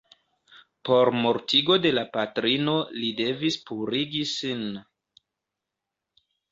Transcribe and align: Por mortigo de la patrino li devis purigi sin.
Por 0.89 1.11
mortigo 1.25 1.77
de 1.83 1.91
la 1.97 2.05
patrino 2.17 2.75
li 2.99 3.13
devis 3.23 3.61
purigi 3.69 4.27
sin. 4.35 4.69